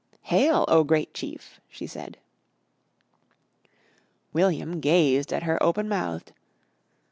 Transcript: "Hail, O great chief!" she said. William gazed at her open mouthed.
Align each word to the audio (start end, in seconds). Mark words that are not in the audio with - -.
"Hail, 0.23 0.65
O 0.67 0.83
great 0.83 1.13
chief!" 1.13 1.61
she 1.69 1.85
said. 1.85 2.17
William 4.33 4.79
gazed 4.79 5.31
at 5.31 5.43
her 5.43 5.61
open 5.61 5.87
mouthed. 5.87 6.33